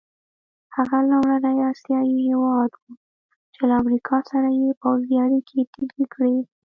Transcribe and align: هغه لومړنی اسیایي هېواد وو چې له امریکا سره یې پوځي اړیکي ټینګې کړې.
هغه 0.75 0.97
لومړنی 1.11 1.59
اسیایي 1.71 2.15
هېواد 2.29 2.71
وو 2.81 2.91
چې 3.53 3.61
له 3.69 3.73
امریکا 3.81 4.17
سره 4.31 4.47
یې 4.61 4.69
پوځي 4.81 5.15
اړیکي 5.25 5.59
ټینګې 5.73 6.05
کړې. 6.13 6.35